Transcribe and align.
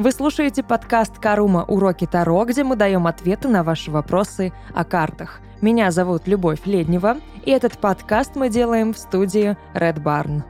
Вы 0.00 0.12
слушаете 0.12 0.62
подкаст 0.62 1.18
«Карума. 1.18 1.62
Уроки 1.68 2.06
Таро», 2.06 2.46
где 2.46 2.64
мы 2.64 2.74
даем 2.74 3.06
ответы 3.06 3.48
на 3.48 3.62
ваши 3.62 3.90
вопросы 3.90 4.50
о 4.74 4.82
картах. 4.82 5.42
Меня 5.60 5.90
зовут 5.90 6.26
Любовь 6.26 6.60
Леднева, 6.64 7.18
и 7.44 7.50
этот 7.50 7.76
подкаст 7.76 8.34
мы 8.34 8.48
делаем 8.48 8.94
в 8.94 8.98
студии 8.98 9.58
Red 9.74 10.02
Barn. 10.02 10.42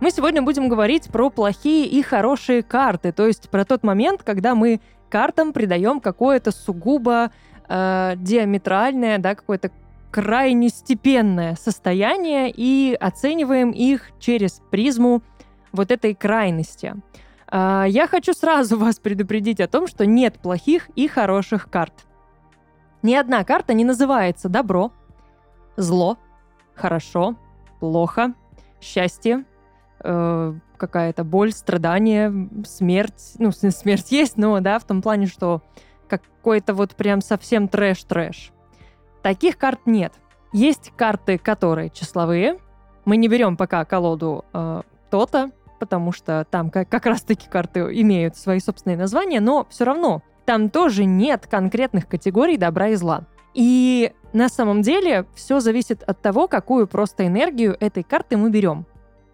Мы 0.00 0.10
сегодня 0.10 0.40
будем 0.40 0.70
говорить 0.70 1.10
про 1.12 1.28
плохие 1.28 1.84
и 1.86 2.00
хорошие 2.00 2.62
карты, 2.62 3.12
то 3.12 3.26
есть 3.26 3.50
про 3.50 3.66
тот 3.66 3.82
момент, 3.82 4.22
когда 4.22 4.54
мы 4.54 4.80
картам 5.10 5.52
придаем 5.52 6.00
какое-то 6.00 6.50
сугубо 6.50 7.30
э, 7.68 8.14
диаметральное, 8.16 9.18
да, 9.18 9.34
какое-то 9.34 9.70
крайне 10.10 10.70
степенное 10.70 11.56
состояние 11.56 12.50
и 12.50 12.96
оцениваем 12.98 13.70
их 13.72 14.12
через 14.18 14.62
призму 14.70 15.22
вот 15.72 15.90
этой 15.90 16.14
крайности. 16.14 16.94
Э, 17.50 17.84
я 17.88 18.06
хочу 18.06 18.32
сразу 18.32 18.78
вас 18.78 18.98
предупредить 18.98 19.60
о 19.60 19.68
том, 19.68 19.86
что 19.86 20.06
нет 20.06 20.38
плохих 20.38 20.88
и 20.96 21.08
хороших 21.08 21.70
карт. 21.70 22.06
Ни 23.02 23.14
одна 23.14 23.44
карта 23.44 23.74
не 23.74 23.84
называется 23.84 24.48
добро, 24.48 24.92
зло, 25.76 26.18
хорошо, 26.74 27.36
плохо, 27.78 28.34
счастье, 28.80 29.44
э, 30.00 30.54
какая-то 30.76 31.24
боль, 31.24 31.52
страдание, 31.52 32.32
смерть. 32.64 33.34
Ну, 33.38 33.50
смерть 33.52 34.10
есть, 34.10 34.36
но, 34.36 34.58
да, 34.60 34.78
в 34.78 34.84
том 34.84 35.02
плане, 35.02 35.26
что 35.26 35.62
какой-то 36.08 36.74
вот 36.74 36.94
прям 36.94 37.20
совсем 37.20 37.68
трэш-трэш. 37.68 38.52
Таких 39.22 39.58
карт 39.58 39.80
нет. 39.86 40.12
Есть 40.52 40.92
карты, 40.96 41.38
которые 41.38 41.90
числовые. 41.90 42.58
Мы 43.04 43.16
не 43.16 43.28
берем 43.28 43.56
пока 43.56 43.84
колоду 43.84 44.44
э, 44.52 44.82
то-то, 45.10 45.50
потому 45.78 46.12
что 46.12 46.46
там 46.50 46.70
как, 46.70 46.88
как 46.88 47.06
раз-таки 47.06 47.48
карты 47.48 47.80
имеют 47.80 48.36
свои 48.36 48.60
собственные 48.60 48.96
названия, 48.96 49.40
но 49.40 49.66
все 49.70 49.84
равно 49.84 50.22
там 50.44 50.70
тоже 50.70 51.04
нет 51.04 51.46
конкретных 51.46 52.08
категорий 52.08 52.56
добра 52.56 52.88
и 52.88 52.94
зла. 52.94 53.26
И 53.54 54.12
на 54.32 54.48
самом 54.48 54.82
деле 54.82 55.26
все 55.34 55.60
зависит 55.60 56.02
от 56.02 56.20
того, 56.20 56.48
какую 56.48 56.86
просто 56.86 57.26
энергию 57.26 57.76
этой 57.80 58.02
карты 58.02 58.36
мы 58.36 58.50
берем 58.50 58.86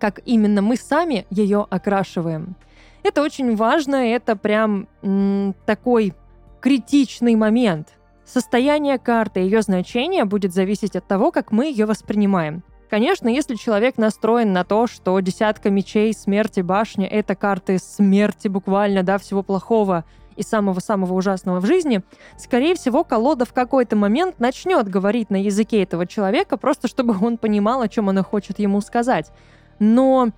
как 0.05 0.21
именно 0.27 0.61
мы 0.61 0.77
сами 0.77 1.27
ее 1.31 1.67
окрашиваем. 1.71 2.57
Это 3.03 3.23
очень 3.23 3.57
важно, 3.57 3.97
это 3.97 4.37
прям 4.37 4.87
м, 5.03 5.55
такой 5.65 6.13
критичный 6.61 7.35
момент. 7.37 7.95
Состояние 8.27 8.99
карты, 8.99 9.41
ее 9.41 9.63
значение 9.63 10.27
будет 10.27 10.53
зависеть 10.53 10.95
от 10.95 11.07
того, 11.07 11.31
как 11.31 11.53
мы 11.53 11.67
ее 11.67 11.87
воспринимаем. 11.87 12.63
Конечно, 12.91 13.29
если 13.29 13.55
человек 13.57 13.97
настроен 13.99 14.53
на 14.53 14.65
то, 14.65 14.87
что 14.87 15.19
десятка 15.21 15.71
мечей, 15.71 16.13
смерти, 16.13 16.61
башня— 16.61 17.07
это 17.11 17.35
карты 17.35 17.79
смерти 17.79 18.49
буквально, 18.49 19.03
да, 19.03 19.19
всего 19.19 19.43
плохого 19.43 20.05
и 20.37 20.43
самого-самого 20.43 21.15
ужасного 21.15 21.61
в 21.61 21.67
жизни, 21.67 22.03
скорее 22.37 22.75
всего, 22.75 23.05
колода 23.05 23.45
в 23.45 23.53
какой-то 23.53 23.97
момент 23.97 24.41
начнет 24.41 24.89
говорить 24.89 25.31
на 25.31 25.41
языке 25.43 25.83
этого 25.83 26.07
человека, 26.07 26.57
просто 26.57 26.89
чтобы 26.89 27.17
он 27.21 27.39
понимал, 27.39 27.83
о 27.83 27.89
чем 27.89 28.09
она 28.09 28.23
хочет 28.23 28.59
ему 28.59 28.81
сказать 28.81 29.31
но 29.79 30.29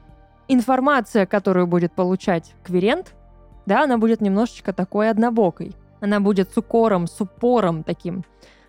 информация, 0.48 1.26
которую 1.26 1.66
будет 1.66 1.92
получать 1.92 2.54
кверент, 2.64 3.14
да, 3.66 3.82
она 3.84 3.98
будет 3.98 4.20
немножечко 4.20 4.72
такой 4.72 5.10
однобокой. 5.10 5.74
Она 6.00 6.20
будет 6.20 6.52
с 6.52 6.56
укором, 6.56 7.06
с 7.06 7.20
упором 7.20 7.82
таким 7.82 8.24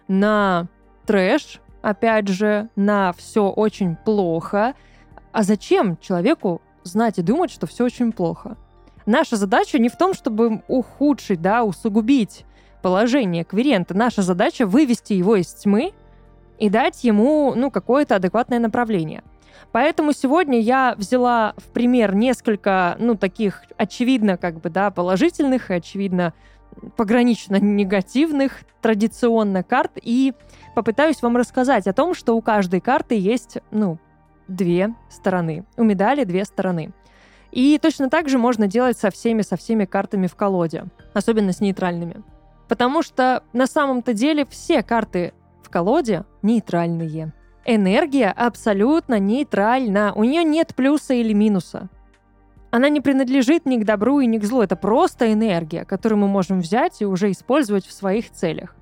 на 0.07 0.67
трэш, 1.05 1.59
опять 1.81 2.27
же, 2.27 2.69
на 2.75 3.13
все 3.13 3.49
очень 3.49 3.95
плохо. 3.95 4.75
А 5.31 5.43
зачем 5.43 5.97
человеку 5.97 6.61
знать 6.83 7.19
и 7.19 7.21
думать, 7.21 7.51
что 7.51 7.67
все 7.67 7.85
очень 7.85 8.11
плохо? 8.11 8.57
Наша 9.05 9.35
задача 9.35 9.79
не 9.79 9.89
в 9.89 9.97
том, 9.97 10.13
чтобы 10.13 10.63
ухудшить, 10.67 11.41
да, 11.41 11.63
усугубить 11.63 12.45
положение 12.81 13.43
кверента. 13.43 13.93
Наша 13.93 14.21
задача 14.21 14.65
вывести 14.65 15.13
его 15.13 15.35
из 15.35 15.47
тьмы 15.53 15.93
и 16.59 16.69
дать 16.69 17.03
ему, 17.03 17.53
ну, 17.55 17.71
какое-то 17.71 18.15
адекватное 18.15 18.59
направление– 18.59 19.23
Поэтому 19.71 20.13
сегодня 20.13 20.59
я 20.59 20.95
взяла 20.97 21.53
в 21.57 21.63
пример 21.65 22.15
несколько, 22.15 22.95
ну, 22.99 23.15
таких 23.15 23.63
очевидно, 23.77 24.37
как 24.37 24.59
бы, 24.59 24.69
да, 24.69 24.91
положительных 24.91 25.71
и 25.71 25.75
очевидно 25.75 26.33
погранично 26.95 27.57
негативных 27.59 28.61
традиционно 28.81 29.63
карт 29.63 29.93
и 30.01 30.33
попытаюсь 30.77 31.23
вам 31.23 31.37
рассказать 31.37 31.87
о 31.87 31.93
том, 31.93 32.13
что 32.13 32.37
у 32.37 32.41
каждой 32.43 32.81
карты 32.81 33.15
есть, 33.15 33.57
ну, 33.71 33.97
две 34.47 34.93
стороны. 35.09 35.65
У 35.75 35.83
медали 35.83 36.23
две 36.23 36.45
стороны. 36.45 36.91
И 37.51 37.79
точно 37.81 38.11
так 38.11 38.29
же 38.29 38.37
можно 38.37 38.67
делать 38.67 38.95
со 38.95 39.09
всеми, 39.09 39.41
со 39.41 39.57
всеми 39.57 39.85
картами 39.85 40.27
в 40.27 40.35
колоде, 40.35 40.85
особенно 41.15 41.51
с 41.51 41.61
нейтральными. 41.61 42.21
Потому 42.67 43.01
что 43.01 43.41
на 43.53 43.65
самом-то 43.65 44.13
деле 44.13 44.45
все 44.45 44.83
карты 44.83 45.33
в 45.63 45.71
колоде 45.71 46.25
нейтральные 46.43 47.33
энергия 47.65 48.29
абсолютно 48.29 49.17
нейтральна. 49.17 50.13
У 50.15 50.23
нее 50.25 50.43
нет 50.43 50.75
плюса 50.75 51.15
или 51.15 51.33
минуса. 51.33 51.89
Она 52.69 52.89
не 52.89 53.01
принадлежит 53.01 53.65
ни 53.65 53.77
к 53.77 53.83
добру 53.83 54.19
и 54.19 54.27
ни 54.27 54.37
к 54.37 54.43
злу. 54.43 54.61
Это 54.61 54.75
просто 54.75 55.33
энергия, 55.33 55.85
которую 55.85 56.19
мы 56.19 56.27
можем 56.27 56.59
взять 56.59 57.01
и 57.01 57.05
уже 57.05 57.31
использовать 57.31 57.87
в 57.87 57.91
своих 57.91 58.29
целях. 58.29 58.75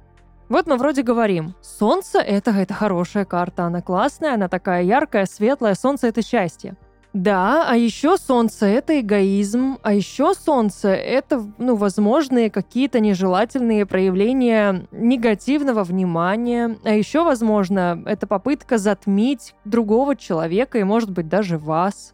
Вот 0.47 0.67
мы 0.67 0.77
вроде 0.77 1.01
говорим, 1.01 1.55
солнце 1.61 2.19
это, 2.19 2.51
это 2.51 2.73
хорошая 2.73 3.25
карта, 3.25 3.63
она 3.63 3.81
классная, 3.81 4.35
она 4.35 4.47
такая 4.47 4.83
яркая, 4.83 5.25
светлая, 5.25 5.73
солнце 5.73 6.07
это 6.07 6.21
счастье. 6.21 6.75
Да, 7.13 7.65
а 7.67 7.77
еще 7.77 8.17
солнце— 8.17 8.65
это 8.67 8.99
эгоизм, 8.99 9.77
а 9.83 9.93
еще 9.93 10.33
солнце— 10.33 10.89
это, 10.89 11.41
ну, 11.57 11.75
возможные 11.77 12.49
какие-то 12.49 12.99
нежелательные 12.99 13.85
проявления 13.85 14.85
негативного 14.91 15.83
внимания, 15.85 16.77
а 16.83 16.89
еще, 16.89 17.23
возможно, 17.23 18.03
это 18.05 18.27
попытка 18.27 18.77
затмить 18.77 19.55
другого 19.63 20.17
человека 20.17 20.77
и, 20.77 20.83
может 20.83 21.09
быть, 21.09 21.29
даже 21.29 21.57
вас. 21.57 22.13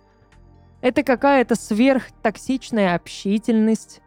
Это 0.82 1.02
какая-то 1.02 1.56
сверхтоксичная 1.56 2.94
общительность. 2.94 4.02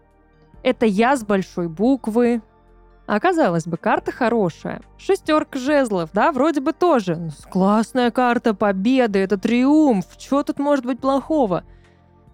Это 0.62 0.86
я 0.86 1.16
с 1.16 1.24
большой 1.24 1.66
буквы, 1.68 2.40
а 3.06 3.20
казалось 3.20 3.66
бы, 3.66 3.76
карта 3.76 4.12
хорошая. 4.12 4.80
Шестерка 4.96 5.58
жезлов, 5.58 6.10
да, 6.12 6.32
вроде 6.32 6.60
бы 6.60 6.72
тоже. 6.72 7.16
Ну, 7.16 7.30
классная 7.50 8.10
карта 8.10 8.54
победы, 8.54 9.18
это 9.18 9.36
триумф. 9.36 10.06
Что 10.18 10.42
тут 10.42 10.58
может 10.58 10.86
быть 10.86 11.00
плохого? 11.00 11.64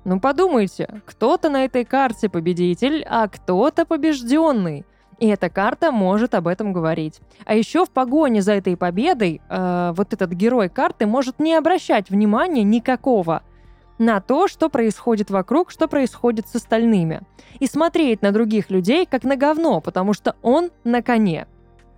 Ну 0.04 0.18
подумайте, 0.20 1.02
кто-то 1.04 1.50
на 1.50 1.64
этой 1.64 1.84
карте 1.84 2.28
победитель, 2.28 3.04
а 3.08 3.28
кто-то 3.28 3.84
побежденный. 3.84 4.86
И 5.18 5.26
эта 5.26 5.50
карта 5.50 5.92
может 5.92 6.34
об 6.34 6.48
этом 6.48 6.72
говорить. 6.72 7.20
А 7.44 7.54
еще 7.54 7.84
в 7.84 7.90
погоне 7.90 8.40
за 8.40 8.52
этой 8.54 8.76
победой 8.76 9.42
э, 9.48 9.92
вот 9.94 10.14
этот 10.14 10.30
герой 10.32 10.70
карты 10.70 11.06
может 11.06 11.38
не 11.38 11.54
обращать 11.54 12.08
внимания 12.08 12.62
никакого 12.62 13.42
на 14.00 14.20
то, 14.22 14.48
что 14.48 14.70
происходит 14.70 15.30
вокруг, 15.30 15.70
что 15.70 15.86
происходит 15.86 16.48
с 16.48 16.56
остальными. 16.56 17.20
И 17.58 17.66
смотреть 17.66 18.22
на 18.22 18.32
других 18.32 18.70
людей 18.70 19.04
как 19.04 19.24
на 19.24 19.36
говно, 19.36 19.82
потому 19.82 20.14
что 20.14 20.36
он 20.40 20.70
на 20.84 21.02
коне. 21.02 21.46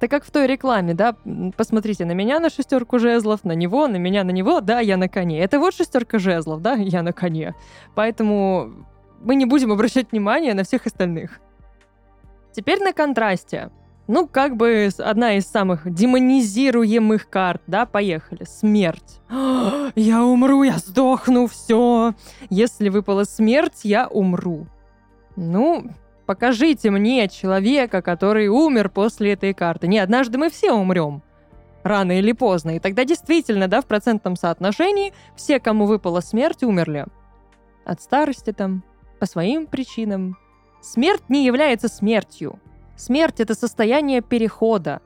Так 0.01 0.11
как 0.11 0.25
в 0.25 0.33
той 0.33 0.49
рекламе, 0.49 0.95
да, 0.95 1.15
посмотрите 1.57 2.05
на 2.05 2.11
меня 2.11 2.41
на 2.41 2.51
шестерку 2.51 2.99
жезлов, 2.99 3.45
на 3.45 3.53
него, 3.53 3.87
на 3.87 3.99
меня, 3.99 4.25
на 4.25 4.33
него, 4.33 4.61
да, 4.61 4.81
я 4.81 4.97
на 4.97 5.09
коне. 5.09 5.39
Это 5.39 5.61
вот 5.61 5.75
шестерка 5.75 6.19
жезлов, 6.19 6.61
да, 6.61 6.75
я 6.75 7.03
на 7.03 7.13
коне. 7.13 7.55
Поэтому 7.95 8.85
мы 9.23 9.37
не 9.37 9.47
будем 9.47 9.71
обращать 9.71 10.11
внимание 10.11 10.55
на 10.55 10.65
всех 10.65 10.87
остальных. 10.87 11.39
Теперь 12.51 12.81
на 12.81 12.93
контрасте. 12.93 13.71
Ну, 14.15 14.29
как 14.29 14.59
бы 14.59 14.91
одна 14.99 15.39
из 15.39 15.47
самых 15.47 15.91
демонизируемых 15.91 17.31
карт, 17.31 17.63
да, 17.67 17.87
поехали. 17.87 18.45
Смерть. 18.45 19.23
я 19.95 20.23
умру, 20.23 20.65
я 20.65 20.77
сдохну, 20.77 21.47
все. 21.47 22.13
Если 22.51 22.91
выпала 22.91 23.25
смерть, 23.25 23.81
я 23.85 24.07
умру. 24.07 24.67
Ну, 25.35 25.87
покажите 26.27 26.91
мне 26.91 27.27
человека, 27.29 28.03
который 28.03 28.49
умер 28.49 28.91
после 28.91 29.33
этой 29.33 29.55
карты. 29.55 29.89
Не, 29.89 30.01
однажды 30.01 30.37
мы 30.37 30.51
все 30.51 30.73
умрем. 30.73 31.23
Рано 31.83 32.19
или 32.19 32.33
поздно. 32.33 32.77
И 32.77 32.81
тогда 32.81 33.07
действительно, 33.07 33.67
да, 33.67 33.81
в 33.81 33.87
процентном 33.87 34.37
соотношении 34.37 35.15
все, 35.37 35.59
кому 35.59 35.87
выпала 35.87 36.21
смерть, 36.21 36.63
умерли. 36.63 37.07
От 37.87 38.03
старости 38.03 38.53
там, 38.53 38.85
по 39.19 39.25
своим 39.25 39.67
причинам. 39.67 40.37
Смерть 40.83 41.31
не 41.31 41.47
является 41.47 41.89
смертью. 41.89 42.61
Смерть— 43.03 43.35
это 43.41 43.57
состояние 43.57 44.21
перехода. 44.21 45.01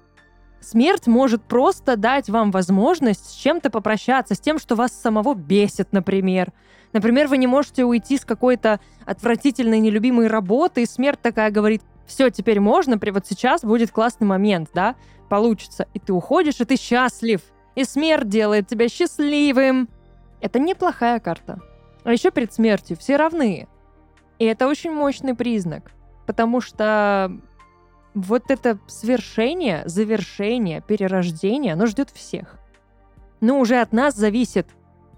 Смерть 0.61 1.07
может 1.07 1.43
просто 1.43 1.97
дать 1.97 2.29
вам 2.29 2.51
возможность 2.51 3.31
с 3.31 3.33
чем-то 3.33 3.71
попрощаться, 3.71 4.35
с 4.35 4.39
тем, 4.39 4.59
что 4.59 4.75
вас 4.75 4.93
самого 4.93 5.33
бесит, 5.33 5.95
например. 5.95 6.53
Например, 6.93 7.27
вы 7.27 7.39
не 7.39 7.47
можете 7.47 7.87
уйти 7.87 8.19
с 8.19 8.27
какой-то 8.27 8.81
отвратительной, 9.07 9.79
нелюбимой 9.79 10.27
работы, 10.27 10.83
и 10.83 10.87
смерть 10.87 11.23
такая 11.23 11.51
говорит, 11.51 11.81
все, 12.07 12.29
теперь 12.29 12.61
можно, 12.61 13.01
вот 13.03 13.27
сейчас 13.27 13.63
будет 13.63 13.93
классный 13.93 14.27
момент, 14.27 14.69
да, 14.75 14.95
получится. 15.31 15.89
И 15.95 15.99
ты 15.99 16.13
уходишь, 16.13 16.61
и 16.61 16.67
ты 16.67 16.77
счастлив. 16.77 17.41
И 17.77 17.85
смерть 17.85 18.29
делает 18.29 18.67
тебя 18.69 18.91
счастливым. 18.91 19.89
Это 20.43 20.59
неплохая 20.59 21.19
карта. 21.19 21.63
А 22.05 22.13
еще 22.13 22.31
перед 22.31 22.53
смертью 22.53 22.99
все 22.99 23.17
равны. 23.17 23.69
И 24.39 24.45
это 24.45 24.69
очень 24.69 24.93
мощный 24.93 25.35
признак, 25.35 25.93
потому 26.27 26.61
что 26.61 27.41
вот 28.17 28.51
это 28.51 28.79
свершение, 28.87 29.83
завершение, 29.85 30.81
перерождение, 30.81 31.75
оно 31.75 31.85
ждет 31.85 32.09
всех. 32.11 32.59
Но 33.43 33.61
уже 33.61 33.83
от 33.83 33.93
нас 33.93 34.17
зависит, 34.17 34.67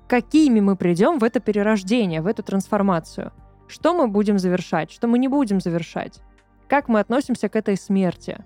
какими 0.09 0.59
мы 0.59 0.75
придем 0.75 1.19
в 1.19 1.25
это 1.25 1.39
перерождение, 1.39 2.21
в 2.21 2.27
эту 2.27 2.43
трансформацию. 2.43 3.33
Что 3.69 3.95
мы 3.95 4.09
будем 4.09 4.39
завершать, 4.39 4.91
что 4.91 5.06
мы 5.06 5.21
не 5.21 5.29
будем 5.29 5.61
завершать. 5.61 6.19
Как 6.67 6.89
мы 6.89 6.99
относимся 6.99 7.49
к 7.49 7.55
этой 7.55 7.77
смерти. 7.77 8.45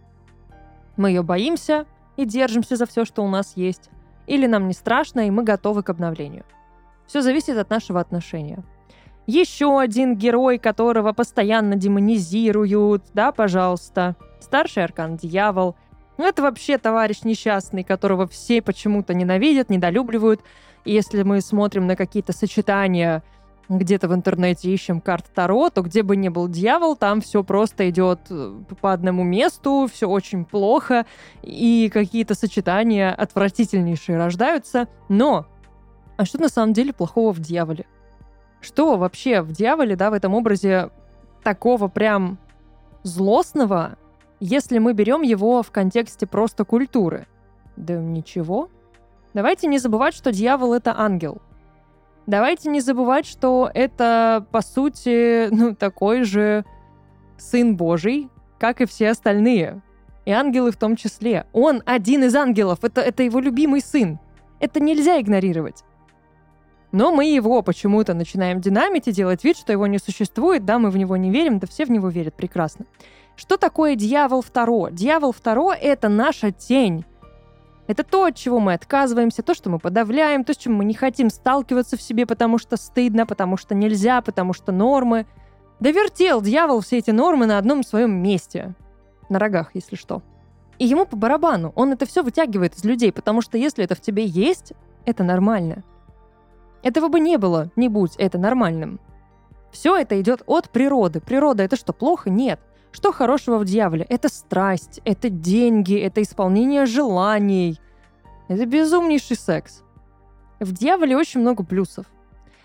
Мы 0.98 1.08
ее 1.10 1.22
боимся 1.22 1.86
и 2.18 2.26
держимся 2.26 2.76
за 2.76 2.84
все, 2.84 3.06
что 3.06 3.24
у 3.24 3.28
нас 3.28 3.54
есть. 3.56 3.88
Или 4.26 4.46
нам 4.46 4.68
не 4.68 4.74
страшно, 4.74 5.26
и 5.26 5.30
мы 5.30 5.44
готовы 5.44 5.82
к 5.82 5.88
обновлению. 5.88 6.44
Все 7.06 7.22
зависит 7.22 7.56
от 7.56 7.70
нашего 7.70 8.00
отношения. 8.00 8.62
Еще 9.26 9.78
один 9.78 10.16
герой, 10.16 10.58
которого 10.58 11.12
постоянно 11.12 11.76
демонизируют, 11.76 13.04
да, 13.14 13.30
пожалуйста. 13.32 14.16
Старший 14.40 14.84
аркан 14.84 15.16
дьявол. 15.16 15.76
Это 16.18 16.42
вообще 16.42 16.78
товарищ 16.78 17.22
несчастный, 17.22 17.84
которого 17.84 18.26
все 18.26 18.60
почему-то 18.60 19.14
ненавидят, 19.14 19.70
недолюбливают. 19.70 20.40
И 20.84 20.92
если 20.92 21.22
мы 21.22 21.40
смотрим 21.40 21.86
на 21.86 21.96
какие-то 21.96 22.32
сочетания 22.32 23.22
где-то 23.68 24.08
в 24.08 24.14
интернете 24.14 24.70
ищем 24.72 25.00
карт 25.00 25.26
Таро, 25.34 25.70
то 25.70 25.82
где 25.82 26.02
бы 26.02 26.16
ни 26.16 26.28
был 26.28 26.48
дьявол, 26.48 26.96
там 26.96 27.20
все 27.20 27.42
просто 27.42 27.88
идет 27.88 28.20
э, 28.28 28.60
по 28.80 28.92
одному 28.92 29.22
месту, 29.22 29.88
все 29.90 30.08
очень 30.08 30.44
плохо, 30.44 31.06
и 31.42 31.90
какие-то 31.92 32.34
сочетания 32.34 33.14
отвратительнейшие 33.14 34.18
рождаются. 34.18 34.88
Но 35.08 35.46
а 36.16 36.24
что 36.24 36.40
на 36.40 36.48
самом 36.48 36.72
деле 36.72 36.92
плохого 36.92 37.32
в 37.32 37.40
дьяволе? 37.40 37.86
Что 38.62 38.96
вообще 38.96 39.42
в 39.42 39.52
дьяволе, 39.52 39.96
да, 39.96 40.10
в 40.10 40.14
этом 40.14 40.34
образе 40.34 40.90
такого 41.42 41.88
прям 41.88 42.38
злостного, 43.02 43.98
если 44.38 44.78
мы 44.78 44.94
берем 44.94 45.22
его 45.22 45.62
в 45.62 45.70
контексте 45.72 46.26
просто 46.26 46.64
культуры? 46.64 47.26
Да 47.76 47.96
ничего. 47.96 48.70
Давайте 49.34 49.66
не 49.66 49.78
забывать, 49.78 50.14
что 50.14 50.30
дьявол— 50.30 50.74
это 50.74 50.94
ангел. 50.96 51.42
Давайте 52.28 52.70
не 52.70 52.80
забывать, 52.80 53.26
что 53.26 53.68
это, 53.74 54.46
по 54.52 54.62
сути, 54.62 55.48
ну, 55.50 55.74
такой 55.74 56.22
же 56.22 56.64
сын 57.36 57.76
Божий, 57.76 58.28
как 58.60 58.80
и 58.80 58.86
все 58.86 59.10
остальные. 59.10 59.82
И 60.24 60.30
ангелы 60.30 60.70
в 60.70 60.76
том 60.76 60.94
числе. 60.94 61.46
Он 61.52 61.82
один 61.84 62.22
из 62.22 62.36
ангелов, 62.36 62.84
это, 62.84 63.00
это 63.00 63.24
его 63.24 63.40
любимый 63.40 63.80
сын. 63.80 64.20
Это 64.60 64.78
нельзя 64.78 65.20
игнорировать. 65.20 65.82
Но 66.92 67.10
мы 67.10 67.24
его 67.24 67.62
почему-то 67.62 68.12
начинаем 68.12 68.60
динамить 68.60 69.08
и 69.08 69.12
делать 69.12 69.42
вид, 69.44 69.56
что 69.56 69.72
его 69.72 69.86
не 69.86 69.98
существует, 69.98 70.66
да, 70.66 70.78
мы 70.78 70.90
в 70.90 70.96
него 70.98 71.16
не 71.16 71.30
верим, 71.30 71.58
да 71.58 71.66
все 71.66 71.86
в 71.86 71.90
него 71.90 72.08
верят 72.08 72.34
прекрасно. 72.34 72.84
Что 73.34 73.56
такое 73.56 73.96
дьявол 73.96 74.42
второ? 74.42 74.90
Дьявол 74.90 75.32
второ— 75.32 75.72
это 75.80 76.10
наша 76.10 76.52
тень. 76.52 77.06
Это 77.86 78.04
то, 78.04 78.26
от 78.26 78.36
чего 78.36 78.60
мы 78.60 78.74
отказываемся, 78.74 79.42
то, 79.42 79.54
что 79.54 79.70
мы 79.70 79.78
подавляем, 79.78 80.44
то, 80.44 80.52
с 80.52 80.56
чем 80.58 80.74
мы 80.74 80.84
не 80.84 80.94
хотим 80.94 81.30
сталкиваться 81.30 81.96
в 81.96 82.02
себе, 82.02 82.26
потому 82.26 82.58
что 82.58 82.76
стыдно, 82.76 83.26
потому 83.26 83.56
что 83.56 83.74
нельзя, 83.74 84.20
потому 84.20 84.52
что 84.52 84.70
нормы. 84.70 85.26
Да 85.80 85.90
вертел 85.90 86.42
дьявол 86.42 86.80
все 86.80 86.98
эти 86.98 87.10
нормы 87.10 87.46
на 87.46 87.58
одном 87.58 87.82
своем 87.82 88.22
месте. 88.22 88.74
На 89.30 89.38
рогах, 89.38 89.70
если 89.74 89.96
что. 89.96 90.22
И 90.78 90.86
ему 90.86 91.06
по 91.06 91.16
барабану. 91.16 91.72
Он 91.74 91.92
это 91.92 92.06
все 92.06 92.22
вытягивает 92.22 92.76
из 92.76 92.84
людей, 92.84 93.12
потому 93.12 93.40
что 93.40 93.56
если 93.56 93.82
это 93.82 93.94
в 93.94 94.00
тебе 94.00 94.26
есть, 94.26 94.74
это 95.06 95.24
нормально. 95.24 95.82
Этого 96.82 97.08
бы 97.08 97.20
не 97.20 97.38
было, 97.38 97.70
не 97.76 97.88
будь 97.88 98.16
это 98.16 98.38
нормальным. 98.38 99.00
Все 99.70 99.96
это 99.96 100.20
идет 100.20 100.42
от 100.46 100.70
природы. 100.70 101.20
Природа 101.20 101.62
это 101.62 101.76
что, 101.76 101.92
плохо? 101.92 102.28
Нет. 102.30 102.60
Что 102.92 103.10
хорошего 103.12 103.58
в 103.58 103.64
дьяволе? 103.64 104.04
Это 104.08 104.28
страсть, 104.28 105.00
это 105.04 105.30
деньги, 105.30 105.98
это 105.98 106.20
исполнение 106.20 106.84
желаний. 106.84 107.80
Это 108.48 108.66
безумнейший 108.66 109.36
секс. 109.36 109.82
В 110.60 110.72
дьяволе 110.72 111.16
очень 111.16 111.40
много 111.40 111.64
плюсов. 111.64 112.06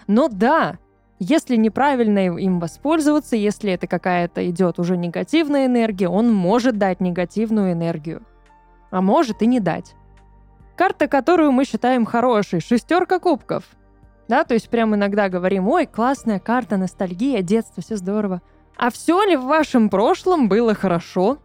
Но 0.06 0.28
да, 0.28 0.78
если 1.20 1.56
неправильно 1.56 2.28
им 2.38 2.60
воспользоваться, 2.60 3.36
если 3.36 3.72
это 3.72 3.88
какая-то 3.88 4.48
идет 4.50 4.80
уже 4.80 4.98
негативная 4.98 5.66
энергия, 5.66 6.10
он 6.10 6.34
может 6.34 6.78
дать 6.78 7.00
негативную 7.00 7.72
энергию. 7.72 8.22
А 8.92 9.02
может 9.02 9.42
и 9.42 9.48
не 9.48 9.60
дать. 9.60 9.96
Карта, 10.76 11.08
которую 11.08 11.52
мы 11.52 11.66
считаем 11.66 12.06
хорошей, 12.06 12.60
шестерка 12.60 13.20
кубков. 13.20 13.64
Да, 14.28 14.44
то 14.44 14.54
есть 14.54 14.70
прям 14.70 14.94
иногда 14.96 15.30
говорим, 15.30 15.68
ой, 15.68 15.86
классная 15.86 16.40
карта, 16.40 16.78
ностальгия, 16.78 17.42
детство, 17.42 17.82
все 17.82 17.96
здорово. 17.96 18.42
А 18.76 18.92
все 18.92 19.24
ли 19.24 19.36
в 19.36 19.44
вашем 19.44 19.90
прошлом 19.90 20.50
было 20.50 20.74
хорошо? 20.74 21.40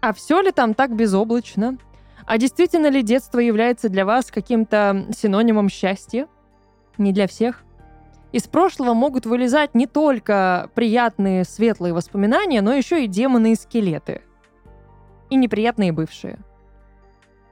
А 0.00 0.12
все 0.12 0.40
ли 0.40 0.50
там 0.50 0.74
так 0.74 0.94
безоблачно? 0.94 1.78
А 2.26 2.36
действительно 2.36 2.88
ли 2.88 3.02
детство 3.02 3.38
является 3.38 3.88
для 3.88 4.04
вас 4.04 4.30
каким-то 4.30 5.06
синонимом 5.16 5.68
счастья? 5.68 6.28
Не 6.98 7.12
для 7.12 7.26
всех. 7.26 7.64
Из 8.32 8.42
прошлого 8.42 8.92
могут 8.92 9.24
вылезать 9.24 9.74
не 9.74 9.86
только 9.86 10.70
приятные 10.74 11.44
светлые 11.44 11.94
воспоминания, 11.94 12.60
но 12.60 12.74
еще 12.74 13.02
и 13.02 13.06
демоны 13.06 13.52
и 13.52 13.56
скелеты. 13.56 14.22
И 15.30 15.36
неприятные 15.36 15.92
бывшие. 15.92 16.38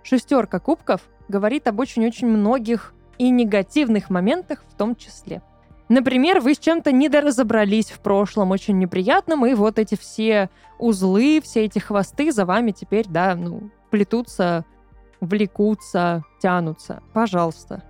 Шестерка 0.03 0.61
кубков 0.61 1.01
говорит 1.29 1.67
об 1.69 1.81
очень-очень 1.81 2.29
многих 2.29 2.93
и 3.19 3.31
негативных 3.31 4.11
моментах 4.11 4.65
в 4.69 4.75
том 4.75 4.97
числе– 4.97 5.43
Например, 5.89 6.41
вы 6.41 6.55
с 6.55 6.59
чем-то 6.59 6.91
недоразобрались 6.91 7.91
в 7.91 8.01
прошлом, 8.01 8.51
очень 8.51 8.79
неприятном, 8.79 9.47
и 9.47 9.55
вот 9.55 9.79
эти 9.79 9.95
все 9.95 10.51
узлы, 10.79 11.41
все 11.43 11.65
эти 11.65 11.79
хвосты 11.79 12.33
за 12.33 12.45
вами 12.45 12.73
теперь, 12.73 13.07
да, 13.09 13.37
ну, 13.37 13.71
плетутся, 13.91 14.65
влекутся, 15.21 16.25
тянутся. 16.41 17.03
Пожалуйста. 17.13 17.85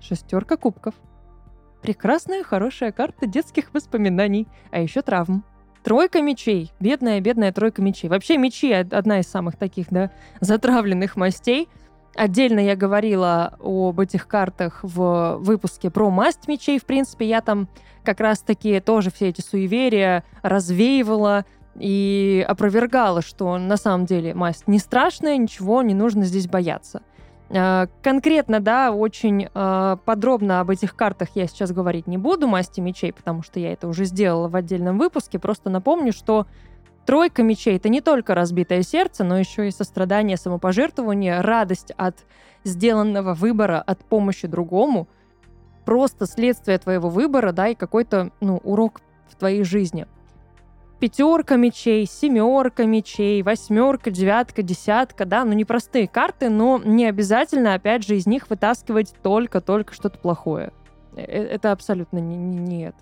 Шестерка 0.00 0.56
кубков. 0.56 0.94
Прекрасная, 1.80 2.42
хорошая 2.42 2.90
карта 2.90 3.26
детских 3.26 3.72
воспоминаний, 3.72 4.48
а 4.72 4.80
еще 4.80 5.02
травм. 5.02 5.44
Тройка 5.84 6.20
мечей. 6.20 6.72
Бедная, 6.80 7.20
бедная 7.20 7.52
тройка 7.52 7.80
мечей. 7.80 8.10
Вообще 8.10 8.36
мечи 8.36 8.72
одна 8.72 9.20
из 9.20 9.28
самых 9.28 9.56
таких, 9.56 9.86
да, 9.90 10.10
затравленных 10.40 11.14
мастей— 11.14 11.68
Отдельно 12.16 12.60
я 12.60 12.76
говорила 12.76 13.56
об 13.60 14.00
этих 14.00 14.26
картах 14.26 14.80
в 14.82 15.36
выпуске 15.38 15.90
про 15.90 16.10
масть 16.10 16.48
мечей. 16.48 16.78
В 16.78 16.86
принципе, 16.86 17.26
я 17.28 17.42
там 17.42 17.68
как 18.04 18.20
раз-таки 18.20 18.80
тоже 18.80 19.10
все 19.10 19.28
эти 19.28 19.42
суеверия 19.42 20.24
развеивала 20.42 21.44
и 21.74 22.44
опровергала, 22.48 23.20
что 23.20 23.58
на 23.58 23.76
самом 23.76 24.06
деле 24.06 24.32
масть 24.32 24.66
не 24.66 24.78
страшная, 24.78 25.36
ничего 25.36 25.82
не 25.82 25.92
нужно 25.92 26.24
здесь 26.24 26.48
бояться. 26.48 27.02
А, 27.50 27.86
конкретно, 28.02 28.60
да, 28.60 28.92
очень 28.92 29.48
а, 29.52 29.96
подробно 29.96 30.60
об 30.60 30.70
этих 30.70 30.96
картах 30.96 31.28
я 31.34 31.46
сейчас 31.46 31.70
говорить 31.72 32.06
не 32.06 32.16
буду, 32.16 32.48
масти 32.48 32.80
мечей, 32.80 33.12
потому 33.12 33.42
что 33.42 33.60
я 33.60 33.72
это 33.72 33.88
уже 33.88 34.06
сделала 34.06 34.48
в 34.48 34.56
отдельном 34.56 34.98
выпуске. 34.98 35.38
Просто 35.38 35.68
напомню, 35.68 36.12
что 36.12 36.46
Тройка 37.06 37.44
мечей— 37.44 37.76
это 37.76 37.88
не 37.88 38.00
только 38.00 38.34
разбитое 38.34 38.82
сердце, 38.82 39.22
но 39.22 39.38
еще 39.38 39.68
и 39.68 39.70
сострадание, 39.70 40.36
самопожертвование, 40.36 41.40
радость 41.40 41.92
от 41.96 42.16
сделанного 42.64 43.32
выбора, 43.32 43.80
от 43.80 44.04
помощи 44.04 44.48
другому, 44.48 45.06
просто 45.84 46.26
следствие 46.26 46.78
твоего 46.78 47.08
выбора, 47.08 47.52
да, 47.52 47.68
и 47.68 47.76
какой-то, 47.76 48.32
ну, 48.40 48.56
урок 48.64 49.00
в 49.28 49.36
твоей 49.36 49.62
жизни. 49.62 50.08
Пятерка 50.98 51.54
мечей, 51.56 52.06
семерка 52.06 52.86
мечей, 52.86 53.40
восьмерка, 53.42 54.10
девятка, 54.10 54.62
десятка, 54.62 55.26
да, 55.26 55.44
ну 55.44 55.52
непростые 55.52 56.08
карты, 56.08 56.48
но 56.48 56.80
не 56.84 57.06
обязательно, 57.06 57.74
опять 57.74 58.04
же, 58.04 58.16
из 58.16 58.26
них 58.26 58.50
вытаскивать 58.50 59.14
только-только 59.22 59.94
что-то 59.94 60.18
плохое. 60.18 60.72
Э, 61.14 61.22
это 61.22 61.70
абсолютно 61.70 62.18
не, 62.18 62.36
не, 62.36 62.58
не 62.58 62.86
это. 62.86 62.98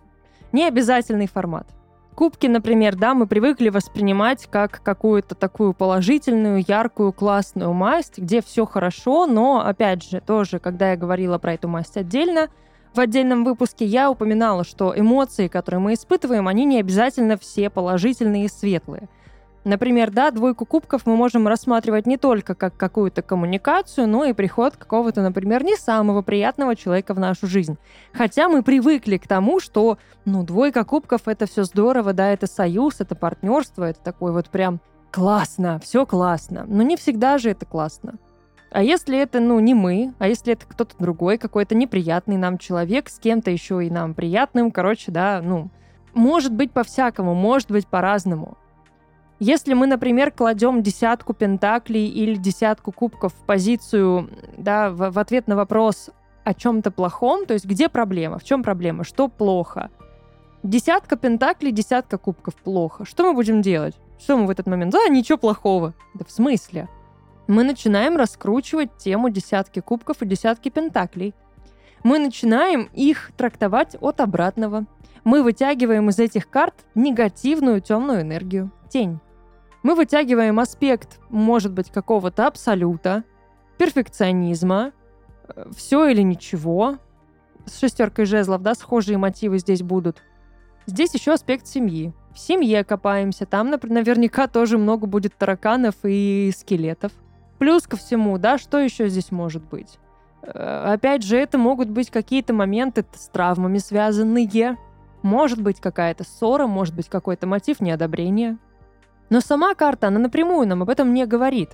Не 0.52 0.66
обязательный 0.66 1.26
формат. 1.26 1.68
Кубки, 2.14 2.46
например, 2.46 2.94
да, 2.94 3.12
мы 3.12 3.26
привыкли 3.26 3.70
воспринимать 3.70 4.46
как 4.48 4.80
какую-то 4.84 5.34
такую 5.34 5.74
положительную, 5.74 6.64
яркую, 6.66 7.12
классную 7.12 7.72
масть, 7.72 8.18
где 8.18 8.40
все 8.40 8.66
хорошо, 8.66 9.26
но, 9.26 9.66
опять 9.66 10.08
же, 10.08 10.20
тоже, 10.20 10.60
когда 10.60 10.90
я 10.90 10.96
говорила 10.96 11.38
про 11.38 11.54
эту 11.54 11.66
масть 11.66 11.96
отдельно, 11.96 12.50
в 12.94 13.00
отдельном 13.00 13.44
выпуске 13.44 13.84
я 13.84 14.08
упоминала, 14.08 14.62
что 14.62 14.94
эмоции, 14.96 15.48
которые 15.48 15.80
мы 15.80 15.94
испытываем, 15.94 16.46
они 16.46 16.64
не 16.64 16.78
обязательно 16.78 17.36
все 17.36 17.68
положительные 17.68 18.44
и 18.44 18.48
светлые. 18.48 19.08
Например, 19.64 20.10
да, 20.10 20.30
двойку 20.30 20.66
кубков 20.66 21.06
мы 21.06 21.16
можем 21.16 21.48
рассматривать 21.48 22.06
не 22.06 22.18
только 22.18 22.54
как 22.54 22.76
какую-то 22.76 23.22
коммуникацию, 23.22 24.06
но 24.06 24.26
и 24.26 24.34
приход 24.34 24.76
какого-то, 24.76 25.22
например, 25.22 25.64
не 25.64 25.74
самого 25.76 26.20
приятного 26.20 26.76
человека 26.76 27.14
в 27.14 27.18
нашу 27.18 27.46
жизнь. 27.46 27.78
Хотя 28.12 28.48
мы 28.50 28.62
привыкли 28.62 29.16
к 29.16 29.26
тому, 29.26 29.60
что, 29.60 29.96
ну, 30.26 30.42
двойка 30.42 30.84
кубков— 30.84 31.22
это 31.26 31.46
все 31.46 31.64
здорово, 31.64 32.12
да, 32.12 32.30
это 32.30 32.46
союз, 32.46 33.00
это 33.00 33.14
партнерство, 33.14 33.84
это 33.84 34.00
такой 34.00 34.32
вот 34.32 34.50
прям 34.50 34.80
классно, 35.10 35.80
все 35.82 36.04
классно. 36.04 36.66
Но 36.68 36.82
не 36.82 36.96
всегда 36.96 37.38
же 37.38 37.50
это 37.50 37.64
классно. 37.64 38.14
А 38.70 38.82
если 38.82 39.16
это, 39.16 39.40
ну, 39.40 39.60
не 39.60 39.72
мы, 39.72 40.12
а 40.18 40.28
если 40.28 40.52
это 40.52 40.66
кто-то 40.66 40.94
другой, 40.98 41.38
какой-то 41.38 41.74
неприятный 41.74 42.36
нам 42.36 42.58
человек, 42.58 43.08
с 43.08 43.18
кем-то 43.18 43.50
еще 43.50 43.86
и 43.86 43.88
нам 43.88 44.12
приятным, 44.12 44.70
короче, 44.70 45.10
да, 45.10 45.40
ну, 45.42 45.70
может 46.12 46.52
быть 46.52 46.72
по-всякому, 46.72 47.34
может 47.34 47.70
быть 47.70 47.86
по-разному. 47.86 48.58
Если 49.40 49.74
мы, 49.74 49.86
например, 49.86 50.30
кладем 50.30 50.82
десятку 50.82 51.34
пентаклей 51.34 52.06
или 52.06 52.36
десятку 52.36 52.92
кубков 52.92 53.32
в 53.32 53.46
позицию, 53.46 54.30
да, 54.56 54.90
в, 54.90 55.10
в 55.10 55.18
ответ 55.18 55.48
на 55.48 55.56
вопрос 55.56 56.10
о 56.44 56.54
чем-то 56.54 56.90
плохом, 56.90 57.46
то 57.46 57.54
есть 57.54 57.64
где 57.64 57.88
проблема, 57.88 58.38
в 58.38 58.44
чем 58.44 58.62
проблема, 58.62 59.02
что 59.04 59.28
плохо. 59.28 59.90
Десятка 60.62 61.16
пентаклей, 61.16 61.72
десятка 61.72 62.16
кубков 62.16 62.54
плохо. 62.54 63.04
Что 63.04 63.24
мы 63.24 63.34
будем 63.34 63.60
делать? 63.60 63.98
Что 64.18 64.36
мы 64.38 64.46
в 64.46 64.50
этот 64.50 64.66
момент? 64.66 64.92
Да, 64.92 65.08
ничего 65.08 65.36
плохого. 65.36 65.94
Да 66.14 66.24
в 66.24 66.30
смысле? 66.30 66.88
Мы 67.46 67.64
начинаем 67.64 68.16
раскручивать 68.16 68.96
тему 68.96 69.28
десятки 69.28 69.80
кубков 69.80 70.22
и 70.22 70.26
десятки 70.26 70.70
пентаклей. 70.70 71.34
Мы 72.02 72.18
начинаем 72.18 72.88
их 72.94 73.32
трактовать 73.36 73.96
от 74.00 74.20
обратного. 74.20 74.86
Мы 75.24 75.42
вытягиваем 75.42 76.08
из 76.08 76.18
этих 76.18 76.48
карт 76.48 76.74
негативную 76.94 77.80
темную 77.80 78.22
энергию, 78.22 78.70
тень. 78.88 79.20
Мы 79.84 79.94
вытягиваем 79.94 80.58
аспект, 80.60 81.20
может 81.28 81.70
быть, 81.72 81.90
какого-то 81.90 82.46
абсолюта, 82.46 83.22
перфекционизма, 83.76 84.92
э, 85.46 85.66
все 85.76 86.06
или 86.08 86.22
ничего. 86.22 86.96
С 87.66 87.80
шестеркой 87.80 88.24
жезлов, 88.24 88.62
да, 88.62 88.74
схожие 88.74 89.18
мотивы 89.18 89.58
здесь 89.58 89.82
будут. 89.82 90.22
Здесь 90.86 91.12
еще 91.12 91.34
аспект 91.34 91.66
семьи. 91.66 92.14
В 92.32 92.38
семье 92.38 92.82
копаемся, 92.82 93.44
там 93.44 93.70
наверняка 93.70 94.46
тоже 94.46 94.78
много 94.78 95.06
будет 95.06 95.36
тараканов 95.36 95.96
и 96.02 96.50
скелетов. 96.56 97.12
Плюс 97.58 97.86
ко 97.86 97.98
всему, 97.98 98.38
да, 98.38 98.56
что 98.56 98.78
еще 98.78 99.08
здесь 99.08 99.30
может 99.30 99.64
быть? 99.68 99.98
Э, 100.40 100.94
опять 100.94 101.22
же, 101.22 101.36
это 101.36 101.58
могут 101.58 101.90
быть 101.90 102.10
какие-то 102.10 102.54
моменты 102.54 103.04
с 103.12 103.28
травмами 103.28 103.76
связанные. 103.76 104.78
Может 105.20 105.60
быть 105.60 105.78
какая-то 105.78 106.24
ссора, 106.24 106.66
может 106.66 106.94
быть 106.94 107.10
какой-то 107.10 107.46
мотив 107.46 107.80
неодобрения. 107.80 108.56
Но 109.30 109.40
сама 109.40 109.74
карта, 109.74 110.08
она 110.08 110.18
напрямую 110.18 110.66
нам 110.68 110.82
об 110.82 110.90
этом 110.90 111.12
не 111.14 111.26
говорит. 111.26 111.70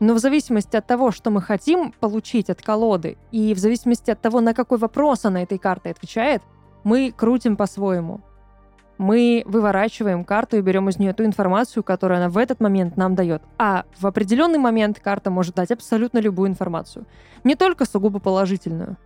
Но 0.00 0.14
в 0.14 0.18
зависимости 0.18 0.76
от 0.76 0.86
того, 0.86 1.10
что 1.10 1.30
мы 1.30 1.42
хотим 1.42 1.92
получить 1.92 2.50
от 2.50 2.62
колоды, 2.62 3.18
и 3.32 3.54
в 3.54 3.58
зависимости 3.58 4.10
от 4.10 4.20
того, 4.20 4.40
на 4.40 4.54
какой 4.54 4.78
вопрос 4.78 5.24
она 5.24 5.42
этой 5.42 5.58
картой 5.58 5.92
отвечает, 5.92 6.42
мы 6.84 7.12
крутим 7.14 7.56
по-своему 7.56 8.20
мы 9.00 9.44
выворачиваем 9.46 10.26
карту 10.26 10.58
и 10.58 10.60
берем 10.60 10.90
из 10.90 10.98
нее 10.98 11.14
ту 11.14 11.24
информацию, 11.24 11.82
которую 11.82 12.18
она 12.18 12.28
в 12.28 12.36
этот 12.36 12.60
момент 12.60 12.98
нам 12.98 13.14
дает. 13.14 13.42
А 13.56 13.84
в 13.98 14.06
определенный 14.06 14.58
момент 14.58 15.00
карта 15.00 15.30
может 15.30 15.54
дать 15.54 15.70
абсолютно 15.70 16.18
любую 16.18 16.50
информацию. 16.50 17.06
Не 17.42 17.54
только 17.54 17.86
сугубо 17.86 18.20
положительную. 18.20 18.98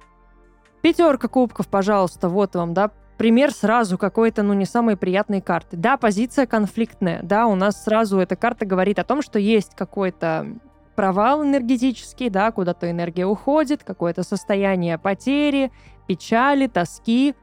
Пятерка 0.83 1.29
кубков, 1.29 1.69
пожалуйста, 1.69 2.29
вот 2.29 2.57
вам, 2.57 2.75
да, 2.75 2.91
пример 3.17 3.53
сразу 3.53 3.99
какой-то, 3.99 4.43
ну, 4.43 4.55
не 4.55 4.65
самой 4.65 4.97
приятной 4.97 5.41
карты. 5.41 5.77
Да, 5.77 5.97
позиция 5.97 6.47
конфликтная, 6.47 7.21
да, 7.23 7.47
у 7.47 7.55
нас 7.55 7.85
сразу 7.85 8.19
эта 8.19 8.37
карта 8.37 8.67
говорит 8.67 8.99
о 8.99 9.05
том, 9.05 9.23
что 9.23 9.39
есть 9.39 9.75
какой-то 9.75 10.47
провал 10.95 11.43
энергетический, 11.43 12.31
да, 12.31 12.53
куда-то 12.53 12.91
энергия 12.91 13.27
уходит, 13.27 13.83
какое-то 13.83 14.23
состояние 14.23 14.99
потери, 14.99 15.73
печали, 16.07 16.67
тоски, 16.67 17.35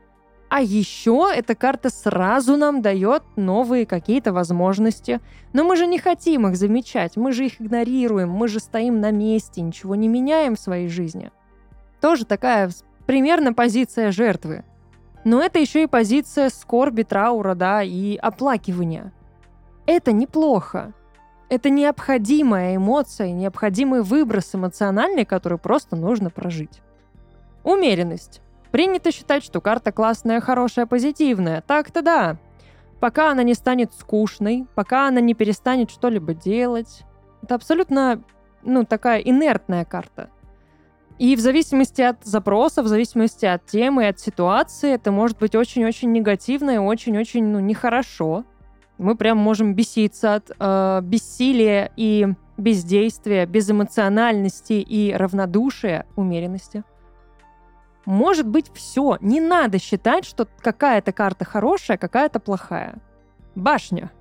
а 0.50 0.62
еще 0.62 1.30
эта 1.34 1.56
карта 1.56 1.90
сразу 1.90 2.58
нам 2.58 2.82
дает 2.82 3.24
новые 3.38 3.86
какие-то 3.86 4.34
возможности. 4.34 5.22
Но 5.54 5.64
мы 5.64 5.78
же 5.78 5.88
не 5.88 5.98
хотим 5.98 6.46
их 6.46 6.58
замечать, 6.58 7.16
мы 7.16 7.32
же 7.32 7.46
их 7.46 7.62
игнорируем, 7.62 8.30
мы 8.30 8.50
же 8.50 8.60
стоим 8.60 9.00
на 9.00 9.12
месте, 9.12 9.62
ничего 9.62 9.96
не 9.96 10.10
меняем 10.10 10.58
в 10.58 10.60
своей 10.60 10.90
жизни. 10.90 11.32
Тоже 12.02 12.26
такая 12.26 12.70
примерно 13.06 13.54
позиция 13.54 14.12
жертвы. 14.12 14.66
Но 15.24 15.42
это 15.42 15.60
еще 15.60 15.84
и 15.84 15.88
позиция 15.88 16.50
скорби, 16.50 17.04
траура, 17.04 17.54
да, 17.56 17.84
и 17.84 18.16
оплакивания. 18.16 19.14
Это 19.86 20.12
неплохо. 20.12 20.94
Это 21.50 21.70
необходимая 21.70 22.76
эмоция, 22.78 23.32
необходимый 23.32 24.02
выброс 24.04 24.56
эмоциональный, 24.56 25.26
который 25.26 25.58
просто 25.58 25.96
нужно 25.96 26.30
прожить. 26.30 26.82
Умеренность. 27.64 28.42
Принято 28.72 29.12
считать, 29.12 29.44
что 29.44 29.60
карта 29.60 29.92
классная, 29.92 30.40
хорошая, 30.40 30.86
позитивная. 30.86 31.62
Так-то 31.62 32.02
да. 32.02 32.38
Пока 33.02 33.32
она 33.32 33.44
не 33.44 33.54
станет 33.54 33.94
скучной, 33.94 34.66
пока 34.76 35.08
она 35.08 35.20
не 35.20 35.34
перестанет 35.34 35.92
что-либо 35.92 36.34
делать. 36.34 37.04
Это 37.44 37.56
абсолютно, 37.56 38.24
ну, 38.64 38.86
такая 38.86 39.20
инертная 39.20 39.84
карта. 39.84 40.30
И 41.20 41.36
в 41.36 41.40
зависимости 41.40 42.02
от 42.02 42.24
запроса, 42.24 42.82
в 42.82 42.88
зависимости 42.88 43.46
от 43.46 43.66
темы, 43.66 44.08
от 44.08 44.20
ситуации, 44.20 44.94
это 44.94 45.12
может 45.12 45.38
быть 45.38 45.56
очень-очень 45.56 46.12
негативно 46.12 46.72
и 46.72 46.78
очень-очень, 46.78 47.46
ну, 47.46 47.60
нехорошо. 47.60 48.44
Мы 48.98 49.16
прям 49.16 49.38
можем 49.38 49.74
беситься 49.74 50.36
от 50.36 50.52
э, 50.58 51.00
бессилия 51.04 51.92
и 51.96 52.28
бездействия, 52.58 53.46
безэмоциональности 53.46 54.74
и 54.74 55.14
равнодушия, 55.14 56.06
умеренности. 56.16 56.84
Может 58.06 58.48
быть 58.48 58.72
все. 58.74 59.18
Не 59.22 59.40
надо 59.40 59.80
считать, 59.80 60.26
что 60.26 60.48
какая-то 60.60 61.12
карта 61.12 61.46
хорошая, 61.46 61.98
какая-то 61.98 62.40
плохая. 62.40 62.96
Башня. 63.56 64.12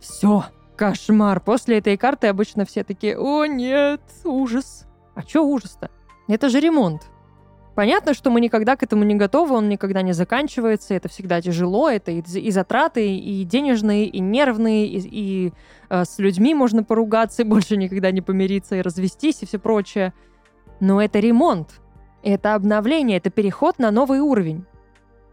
Все. 0.00 0.44
Кошмар. 0.76 1.40
После 1.40 1.78
этой 1.78 1.96
карты 1.96 2.28
обычно 2.28 2.64
все 2.64 2.84
такие, 2.84 3.18
о 3.18 3.44
нет, 3.44 4.00
ужас. 4.24 4.86
А 5.14 5.22
что 5.22 5.42
ужас-то? 5.42 5.90
Это 6.30 6.48
же 6.48 6.60
ремонт. 6.60 7.10
Понятно, 7.74 8.14
что 8.14 8.30
мы 8.30 8.40
никогда 8.40 8.76
к 8.76 8.84
этому 8.84 9.02
не 9.02 9.16
готовы, 9.16 9.56
он 9.56 9.68
никогда 9.68 10.00
не 10.02 10.12
заканчивается, 10.12 10.94
это 10.94 11.08
всегда 11.08 11.40
тяжело, 11.40 11.90
это 11.90 12.12
и, 12.12 12.50
затраты, 12.50 13.16
и 13.16 13.42
денежные, 13.42 14.06
и 14.06 14.20
нервные, 14.20 14.86
и, 14.86 15.00
и 15.00 15.52
э, 15.88 16.04
с 16.04 16.20
людьми 16.20 16.54
можно 16.54 16.84
поругаться, 16.84 17.42
и 17.42 17.44
больше 17.44 17.76
никогда 17.76 18.12
не 18.12 18.20
помириться, 18.20 18.76
и 18.76 18.82
развестись, 18.82 19.42
и 19.42 19.46
все 19.46 19.58
прочее. 19.58 20.12
Но 20.78 21.02
это 21.02 21.18
ремонт. 21.18 21.80
Это 22.22 22.54
обновление, 22.54 23.16
это 23.16 23.30
переход 23.30 23.80
на 23.80 23.90
новый 23.90 24.20
уровень. 24.20 24.66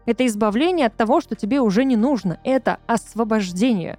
Это 0.04 0.26
избавление 0.26 0.86
от 0.86 0.96
того, 0.96 1.20
что 1.20 1.36
тебе 1.36 1.60
уже 1.60 1.84
не 1.84 1.96
нужно. 1.96 2.40
Это 2.42 2.78
освобождение. 2.88 3.98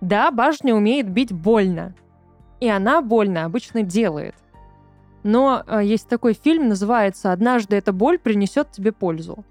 Да, 0.00 0.30
башня 0.30 0.74
умеет 0.74 1.10
бить 1.10 1.32
больно. 1.32 1.94
И 2.60 2.68
она 2.68 3.02
больно 3.02 3.44
обычно 3.44 3.82
делает. 3.82 4.34
Но 5.28 5.62
э, 5.66 5.84
есть 5.84 6.08
такой 6.08 6.32
фильм, 6.32 6.68
называется 6.68 7.32
«Однажды 7.32 7.76
эта 7.76 7.92
боль 7.92 8.18
принесет 8.18 8.70
тебе 8.70 8.92
пользу». 8.92 9.44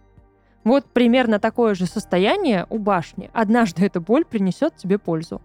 Вот 0.63 0.85
примерно 0.85 1.37
такое 1.37 1.75
же 1.75 1.85
состояние 1.85 2.65
у 2.71 2.79
башни. 2.79 3.29
Однажды 3.31 3.85
эта 3.85 4.01
боль 4.01 4.25
принесет 4.25 4.75
тебе 4.75 4.97
пользу. 4.97 5.39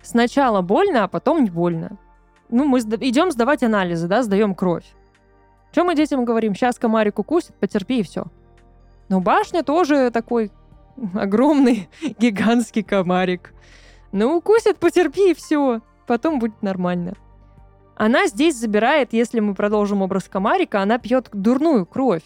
Сначала 0.00 0.62
больно, 0.62 1.04
а 1.04 1.08
потом 1.08 1.44
не 1.44 1.50
больно. 1.50 1.98
Ну, 2.48 2.64
мы 2.64 2.78
идем 2.78 3.30
сдавать 3.30 3.62
анализы, 3.62 4.08
да, 4.08 4.22
сдаем 4.22 4.54
кровь. 4.54 4.86
Чем 5.72 5.88
мы 5.88 5.94
детям 5.94 6.24
говорим? 6.24 6.54
Сейчас 6.54 6.78
комарик 6.78 7.18
укусит, 7.18 7.54
потерпи 7.56 8.00
и 8.00 8.02
все. 8.02 8.24
Но 9.10 9.20
башня 9.20 9.62
тоже 9.62 10.10
такой 10.10 10.52
огромный, 11.12 11.90
гигантский 12.18 12.82
комарик. 12.82 13.52
Ну, 14.10 14.38
укусит, 14.38 14.78
потерпи 14.78 15.32
и 15.32 15.34
все. 15.34 15.82
Потом 16.06 16.38
будет 16.38 16.62
нормально. 16.62 17.12
Она 18.02 18.28
здесь 18.28 18.56
забирает, 18.56 19.12
если 19.12 19.40
мы 19.40 19.54
продолжим 19.54 20.00
образ 20.00 20.24
комарика, 20.26 20.80
она 20.80 20.96
пьет 20.96 21.28
дурную 21.34 21.84
кровь. 21.84 22.22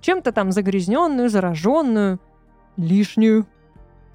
Чем-то 0.00 0.30
там 0.30 0.52
загрязненную, 0.52 1.28
зараженную, 1.28 2.20
лишнюю. 2.76 3.44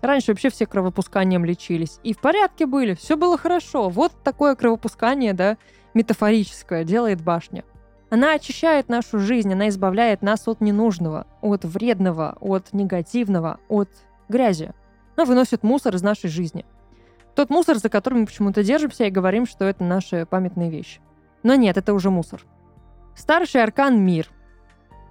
Раньше 0.01 0.31
вообще 0.31 0.49
все 0.49 0.65
кровопусканием 0.65 1.43
лечились. 1.43 1.99
И 2.03 2.13
в 2.13 2.21
порядке 2.21 2.65
были, 2.65 2.93
все 2.93 3.17
было 3.17 3.37
хорошо. 3.37 3.89
Вот 3.89 4.13
такое 4.23 4.55
кровопускание, 4.55 5.33
да, 5.33 5.57
метафорическое 5.93 6.85
делает 6.85 7.21
башня. 7.21 7.65
Она 8.09 8.35
очищает 8.35 8.87
нашу 8.87 9.19
жизнь, 9.19 9.51
она 9.51 9.67
избавляет 9.67 10.21
нас 10.21 10.47
от 10.47 10.61
ненужного, 10.61 11.27
от 11.41 11.65
вредного, 11.65 12.37
от 12.39 12.71
негативного, 12.71 13.59
от 13.67 13.89
грязи. 14.29 14.71
Она 15.17 15.25
выносит 15.25 15.63
мусор 15.63 15.95
из 15.95 16.01
нашей 16.01 16.29
жизни. 16.29 16.63
Тот 17.35 17.49
мусор, 17.49 17.77
за 17.77 17.89
которым 17.89 18.21
мы 18.21 18.25
почему-то 18.25 18.63
держимся 18.63 19.05
и 19.05 19.09
говорим, 19.09 19.45
что 19.45 19.65
это 19.65 19.83
наши 19.83 20.25
памятные 20.25 20.69
вещи. 20.69 21.01
Но 21.41 21.55
нет, 21.55 21.77
это 21.77 21.93
уже 21.93 22.09
мусор. 22.09 22.45
Старший 23.15 23.63
аркан— 23.63 23.99
мир. 24.05 24.29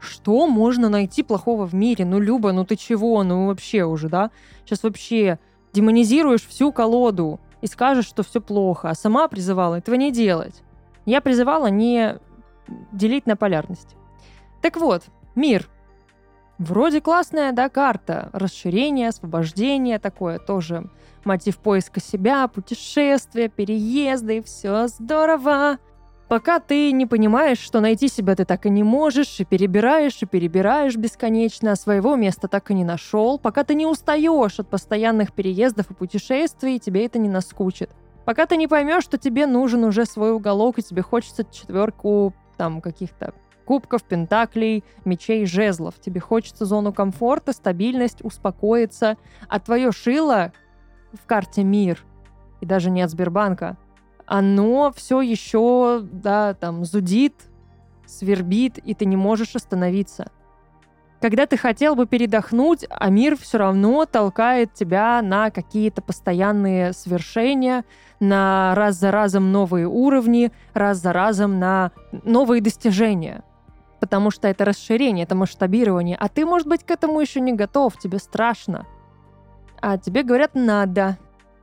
Что 0.01 0.47
можно 0.49 0.89
найти 0.89 1.23
плохого 1.23 1.67
в 1.67 1.75
мире? 1.75 2.05
Ну, 2.05 2.19
Люба, 2.19 2.53
ну 2.53 2.65
ты 2.65 2.77
чего? 2.77 3.23
Ну 3.23 3.47
вообще 3.47 3.85
уже, 3.85 4.09
да? 4.09 4.31
Сейчас 4.65 4.83
вообще 4.83 5.39
демонизируешь 5.73 6.47
всю 6.47 6.73
колоду 6.73 7.41
и 7.61 7.67
скажешь, 7.67 8.07
что 8.07 8.23
все 8.23 8.41
плохо, 8.41 8.91
а 8.91 8.95
сама 8.95 9.29
призывала 9.29 9.77
этого 9.77 9.95
не 9.95 10.11
делать. 10.11 10.63
Я 11.07 11.21
призывала 11.21 11.69
не 11.69 12.19
делить 12.93 13.27
на 13.27 13.37
полярность. 13.37 13.97
Так 14.61 14.77
вот, 14.77 15.05
мир. 15.35 15.69
Вроде 16.63 17.01
классная, 17.01 17.51
да, 17.51 17.69
карта. 17.69 18.31
Расширение, 18.33 19.09
освобождение, 19.09 19.99
такое 19.99 20.39
тоже 20.39 20.89
мотив 21.25 21.59
поиска 21.59 22.01
себя, 22.01 22.47
путешествия, 22.47 23.49
переезды, 23.49 24.43
все 24.43 24.87
здорово. 24.87 25.79
Пока 26.29 26.61
ты 26.61 26.93
не 26.93 27.05
понимаешь, 27.05 27.59
что 27.59 27.81
найти 27.81 28.07
себя 28.07 28.37
ты 28.37 28.45
так 28.45 28.65
и 28.65 28.71
не 28.71 28.85
можешь, 28.85 29.41
и 29.41 29.45
перебираешь, 29.45 30.23
и 30.23 30.27
перебираешь 30.27 30.95
бесконечно, 30.97 31.73
а 31.73 31.77
своего 31.77 32.15
места 32.15 32.47
так 32.47 32.71
и 32.71 32.75
не 32.75 32.85
нашел, 32.85 33.41
пока 33.41 33.65
ты 33.65 33.75
не 33.75 33.85
устаешь 33.85 34.61
от 34.61 34.69
постоянных 34.69 35.33
переездов 35.33 35.91
и 35.91 35.95
путешествий, 35.95 36.79
тебе 36.79 37.05
это 37.05 37.19
не 37.19 37.29
наскучит. 37.29 37.91
Пока 38.25 38.47
ты 38.47 38.57
не 38.57 38.69
поймешь, 38.69 39.03
что 39.03 39.19
тебе 39.19 39.47
нужен 39.47 39.83
уже 39.83 40.05
свой 40.07 40.33
уголок, 40.33 40.79
и 40.79 40.83
тебе 40.83 41.03
хочется 41.03 41.45
четверку 41.45 42.33
там 42.57 42.81
каких-то 42.81 43.35
кубков, 43.63 44.03
пентаклей, 44.03 44.85
мечей, 45.05 45.47
жезлов. 45.47 45.95
Тебе 46.01 46.21
хочется 46.21 46.65
зону 46.65 46.93
комфорта, 46.93 47.53
стабильность, 47.53 48.25
успокоиться. 48.25 49.17
А 49.49 49.61
твое 49.61 49.93
шило 49.93 50.53
в 51.13 51.27
карте 51.27 51.63
мир, 51.63 52.05
и 52.61 52.67
даже 52.67 52.91
не 52.91 53.03
от 53.03 53.11
Сбербанка, 53.11 53.77
оно 54.27 54.93
все 54.95 55.21
еще, 55.21 56.01
да, 56.03 56.55
там, 56.55 56.85
зудит, 56.85 57.35
свербит, 58.07 58.79
и 58.79 58.95
ты 58.95 59.05
не 59.05 59.17
можешь 59.17 59.57
остановиться. 59.57 60.31
Когда 61.21 61.47
ты 61.47 61.57
хотел 61.57 61.95
бы 61.95 62.07
передохнуть, 62.07 62.85
а 62.91 63.09
мир 63.09 63.37
все 63.37 63.59
равно 63.59 64.07
толкает 64.07 64.75
тебя 64.75 65.23
на 65.23 65.51
какие-то 65.51 66.03
постоянные 66.03 66.93
свершения, 66.93 67.85
на 68.19 68.75
раз 68.75 68.97
за 68.97 69.13
разом 69.13 69.53
новые 69.53 69.87
уровни, 69.87 70.51
раз 70.75 70.99
за 70.99 71.13
разом 71.13 71.61
на 71.61 71.93
новые 72.25 72.61
достижения. 72.61 73.45
Потому 74.03 74.33
что 74.33 74.49
это 74.49 74.65
расширение, 74.65 75.23
это 75.23 75.37
масштабирование. 75.37 76.17
А 76.19 76.29
ты, 76.29 76.45
может 76.45 76.67
быть, 76.67 76.83
к 76.83 76.91
этому 76.91 77.21
еще 77.21 77.41
не 77.41 77.53
готов, 77.53 77.97
тебе 77.97 78.19
страшно. 78.19 78.85
А 79.81 79.97
тебе 79.97 80.25
говорят 80.25 80.51
«надо». 80.55 81.19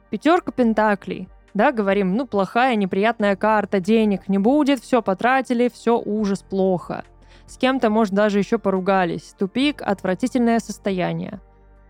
Пятерка 0.09 0.53
пентаклей– 0.53 1.27
да, 1.53 1.71
говорим, 1.71 2.15
ну, 2.15 2.27
плохая, 2.27 2.75
неприятная 2.75 3.35
карта, 3.35 3.79
денег 3.79 4.27
не 4.29 4.37
будет, 4.37 4.79
все 4.79 5.01
потратили, 5.01 5.69
все 5.73 5.99
ужас, 5.99 6.41
плохо. 6.41 7.03
С 7.47 7.57
кем-то, 7.57 7.89
может, 7.89 8.13
даже 8.13 8.37
еще 8.37 8.59
поругались. 8.59 9.33
Тупик, 9.37 9.81
отвратительное 9.81 10.59
состояние. 10.59 11.41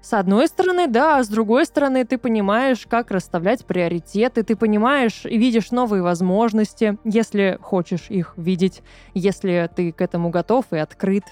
С 0.01 0.13
одной 0.13 0.47
стороны, 0.47 0.87
да, 0.87 1.17
а 1.17 1.23
с 1.23 1.27
другой 1.27 1.65
стороны, 1.65 2.05
ты 2.05 2.17
понимаешь, 2.17 2.85
как 2.87 3.11
расставлять 3.11 3.65
приоритеты, 3.65 4.43
ты 4.43 4.55
понимаешь 4.55 5.25
и 5.25 5.37
видишь 5.37 5.71
новые 5.71 6.01
возможности, 6.01 6.97
если 7.03 7.57
хочешь 7.61 8.09
их 8.09 8.33
видеть, 8.37 8.81
если 9.13 9.69
ты 9.75 9.91
к 9.91 10.01
этому 10.01 10.29
готов 10.29 10.65
и 10.71 10.77
открыт. 10.77 11.25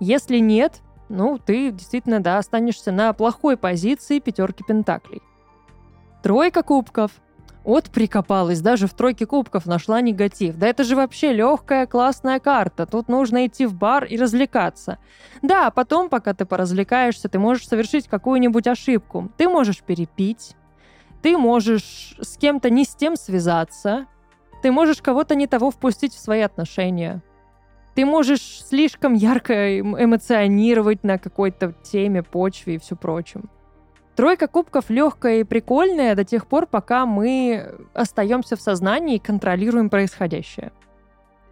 Если 0.00 0.38
нет, 0.38 0.80
ну, 1.10 1.38
ты 1.38 1.70
действительно, 1.70 2.20
да, 2.20 2.38
останешься 2.38 2.92
на 2.92 3.12
плохой 3.12 3.58
позиции 3.58 4.20
пятерки 4.20 4.64
пентаклей. 4.66 5.20
Тройка 6.22 6.62
кубков– 6.62 7.12
от 7.64 7.90
прикопалась, 7.90 8.60
даже 8.60 8.86
в 8.86 8.94
тройке 8.94 9.26
кубков 9.26 9.66
нашла 9.66 10.00
негатив. 10.00 10.56
Да 10.56 10.66
это 10.66 10.84
же 10.84 10.96
вообще 10.96 11.32
легкая 11.32 11.86
классная 11.86 12.38
карта. 12.38 12.86
Тут 12.86 13.08
нужно 13.08 13.46
идти 13.46 13.66
в 13.66 13.74
бар 13.74 14.04
и 14.04 14.16
развлекаться. 14.16 14.98
Да, 15.42 15.70
потом, 15.70 16.08
пока 16.08 16.34
ты 16.34 16.44
поразвлекаешься, 16.44 17.28
ты 17.28 17.38
можешь 17.38 17.66
совершить 17.66 18.06
какую-нибудь 18.06 18.66
ошибку. 18.66 19.30
Ты 19.36 19.48
можешь 19.48 19.82
перепить, 19.82 20.54
ты 21.22 21.38
можешь 21.38 22.16
с 22.20 22.36
кем-то 22.36 22.68
не 22.68 22.84
с 22.84 22.94
тем 22.94 23.16
связаться, 23.16 24.06
ты 24.62 24.70
можешь 24.70 25.00
кого-то 25.00 25.34
не 25.34 25.46
того 25.46 25.70
впустить 25.70 26.14
в 26.14 26.20
свои 26.20 26.40
отношения. 26.40 27.22
Ты 27.94 28.04
можешь 28.04 28.64
слишком 28.64 29.14
ярко 29.14 29.78
эмоционировать 29.80 31.04
на 31.04 31.18
какой-то 31.18 31.72
теме, 31.82 32.22
почве 32.22 32.74
и 32.74 32.78
все 32.78 32.96
прочем. 32.96 33.48
Тройка 34.16 34.46
кубков 34.46 34.90
легкая 34.90 35.40
и 35.40 35.44
прикольная 35.44 36.14
до 36.14 36.24
тех 36.24 36.46
пор, 36.46 36.66
пока 36.66 37.04
мы 37.04 37.74
остаемся 37.94 38.56
в 38.56 38.60
сознании 38.60 39.16
и 39.16 39.20
контролируем 39.20 39.90
происходящее. 39.90 40.72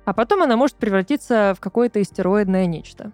А 0.04 0.12
потом 0.12 0.42
она 0.42 0.56
может 0.56 0.76
превратиться 0.76 1.54
в 1.56 1.60
какое-то 1.60 2.00
истероидное 2.00 2.66
нечто. 2.66 3.12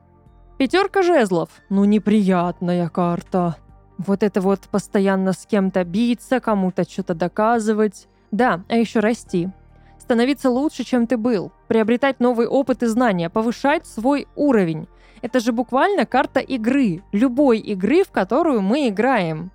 Пятерка 0.59 1.03
жезлов. 1.03 1.51
Ну, 1.70 1.85
неприятная 1.85 2.88
карта. 2.88 3.57
Вот 3.96 4.22
это 4.22 4.40
вот 4.40 4.61
постоянно 4.70 5.33
с 5.33 5.46
кем-то 5.46 5.85
биться, 5.85 6.40
кому-то 6.40 6.85
что-то 6.88 7.14
доказывать. 7.14 8.09
Да, 8.31 8.62
а 8.68 8.77
еще 8.77 9.01
расти. 9.01 9.49
Становиться 9.99 10.51
лучше, 10.51 10.85
чем 10.85 11.07
ты 11.07 11.16
был. 11.16 11.53
Приобретать 11.68 12.20
новый 12.20 12.46
опыт 12.46 12.83
и 12.83 12.87
знания, 12.87 13.31
повышать 13.31 13.87
свой 13.87 14.27
уровень. 14.37 14.88
Это 15.22 15.40
же 15.40 15.52
буквально 15.52 16.07
карта 16.07 16.40
игры, 16.40 17.02
любой 17.12 17.59
игры, 17.59 18.04
в 18.04 18.11
которую 18.11 18.62
мы 18.62 18.88
играем. 18.88 19.50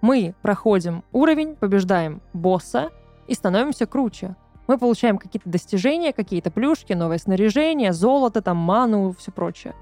Мы 0.00 0.34
проходим 0.42 1.02
уровень, 1.12 1.56
побеждаем 1.56 2.20
босса 2.32 2.90
и 3.26 3.34
становимся 3.34 3.86
круче. 3.86 4.36
Мы 4.66 4.78
получаем 4.78 5.18
какие-то 5.18 5.48
достижения, 5.48 6.12
какие-то 6.12 6.50
плюшки, 6.50 6.94
новое 6.94 7.18
снаряжение, 7.18 7.92
золото, 7.92 8.40
там, 8.40 8.56
ману, 8.56 9.14
все 9.18 9.30
прочее. 9.30 9.74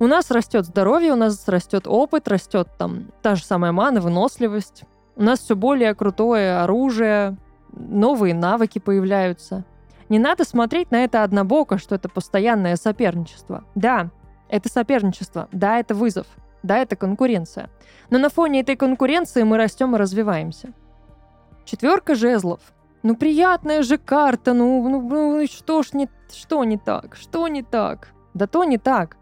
У 0.00 0.06
нас 0.06 0.30
растет 0.30 0.64
здоровье, 0.64 1.12
у 1.12 1.16
нас 1.16 1.46
растет 1.48 1.86
опыт, 1.86 2.28
растет 2.28 2.68
там 2.78 3.08
та 3.22 3.34
же 3.34 3.44
самая 3.44 3.72
мана, 3.72 4.00
выносливость. 4.00 4.84
У 5.16 5.22
нас 5.22 5.40
все 5.40 5.56
более 5.56 5.94
крутое 5.94 6.60
оружие, 6.60 7.36
новые 7.72 8.34
навыки 8.34 8.78
появляются. 8.78 9.64
Не 10.08 10.18
надо 10.18 10.44
смотреть 10.44 10.90
на 10.90 11.04
это 11.04 11.22
однобоко, 11.22 11.78
что 11.78 11.94
это 11.94 12.08
постоянное 12.08 12.76
соперничество. 12.76 13.64
Да, 13.74 14.10
это 14.48 14.68
соперничество, 14.68 15.48
да, 15.52 15.78
это 15.78 15.94
вызов, 15.94 16.26
да, 16.62 16.78
это 16.78 16.96
конкуренция. 16.96 17.70
Но 18.10 18.18
на 18.18 18.28
фоне 18.28 18.60
этой 18.60 18.76
конкуренции 18.76 19.42
мы 19.42 19.56
растем 19.56 19.94
и 19.94 19.98
развиваемся. 19.98 20.72
Четверка 21.64 22.14
жезлов. 22.14 22.60
Ну, 23.02 23.14
приятная 23.14 23.82
же 23.82 23.98
карта, 23.98 24.54
ну, 24.54 24.88
ну, 24.88 25.00
ну 25.00 25.46
что 25.46 25.82
ж 25.82 25.92
не, 25.92 26.08
что 26.32 26.64
не 26.64 26.78
так, 26.78 27.16
что 27.16 27.46
не 27.48 27.62
так? 27.62 28.08
Да 28.34 28.46
то 28.46 28.64
не 28.64 28.78
так. 28.78 29.16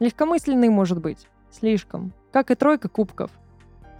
Легкомысленный 0.00 0.68
может 0.68 1.00
быть, 1.00 1.28
слишком. 1.50 2.12
Как 2.32 2.50
и 2.50 2.54
тройка 2.54 2.88
кубков. 2.88 3.30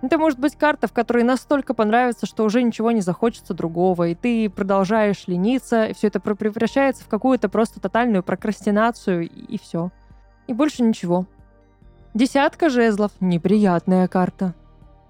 Это 0.03 0.16
может 0.16 0.38
быть 0.38 0.57
карта, 0.57 0.87
в 0.87 0.93
которой 0.93 1.25
настолько 1.25 1.75
понравится, 1.75 2.25
что 2.25 2.45
уже 2.45 2.62
ничего 2.62 2.90
не 2.90 3.03
захочется 3.03 3.53
другого, 3.53 4.09
и 4.09 4.14
ты 4.14 4.49
продолжаешь 4.49 5.25
лениться, 5.27 5.87
и 5.87 5.93
все 5.93 6.07
это 6.07 6.21
превращается 6.21 7.05
в 7.05 7.09
какую-то 7.09 7.51
просто 7.51 7.81
тотальную 7.81 8.23
прокрастинацию, 8.23 9.25
и, 9.25 9.27
и 9.27 9.59
все. 9.59 9.90
И 10.51 10.53
больше 10.53 10.83
ничего. 10.83 11.27
Десятка 12.13 12.71
жезлов. 12.71 13.13
Неприятная 13.21 14.09
карта. 14.09 14.53